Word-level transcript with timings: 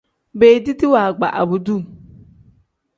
Beediti 0.39 0.85
waagba 0.93 1.27
abduu. 1.41 1.79